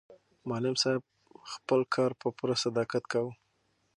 [0.49, 1.03] معلم صاحب
[1.53, 3.33] خپل کار په پوره صداقت کاوه.